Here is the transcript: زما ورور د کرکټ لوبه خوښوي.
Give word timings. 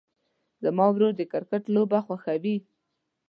زما 0.63 0.85
ورور 0.91 1.13
د 1.17 1.21
کرکټ 1.31 1.63
لوبه 1.75 1.99
خوښوي. 2.05 2.55